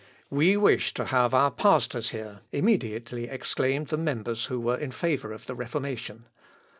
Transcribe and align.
"We 0.31 0.57
wish 0.57 0.95
to 0.95 1.05
have 1.05 1.31
our 1.35 1.51
pastors 1.51 2.09
here," 2.09 2.39
immediately 2.51 3.25
exclaimed 3.25 3.89
the 3.89 3.97
members 3.97 4.45
who 4.45 4.59
were 4.59 4.79
in 4.79 4.89
favour 4.89 5.31
of 5.31 5.45
the 5.45 5.53
Reformation. 5.53 6.25